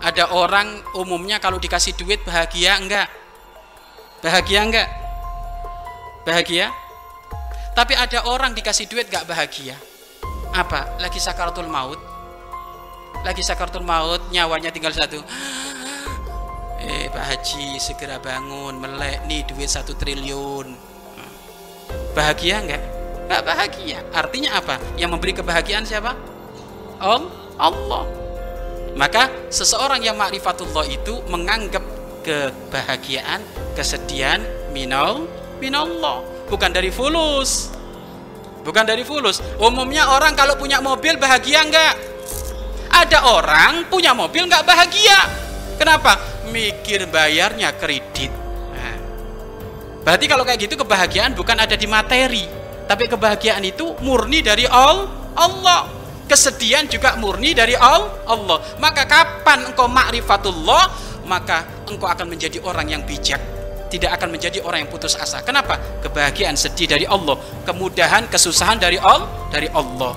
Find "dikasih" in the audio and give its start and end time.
1.60-1.92, 8.56-8.88